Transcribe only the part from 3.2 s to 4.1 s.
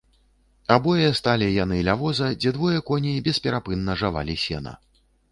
бесперапынна